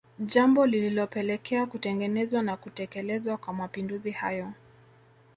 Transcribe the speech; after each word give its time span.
Jambo 0.19 0.65
lilopelekea 0.65 1.65
kutengenezwa 1.65 2.41
na 2.43 2.57
kutekelezwa 2.57 3.37
kwa 3.37 3.53
mapinduzi 3.53 4.11
hayo 4.11 4.51